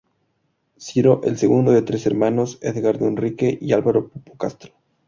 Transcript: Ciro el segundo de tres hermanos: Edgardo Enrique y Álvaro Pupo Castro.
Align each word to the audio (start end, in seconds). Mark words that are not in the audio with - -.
Ciro 0.79 1.21
el 1.25 1.37
segundo 1.37 1.71
de 1.73 1.83
tres 1.83 2.07
hermanos: 2.07 2.57
Edgardo 2.63 3.05
Enrique 3.07 3.55
y 3.61 3.71
Álvaro 3.73 4.09
Pupo 4.09 4.33
Castro. 4.35 4.73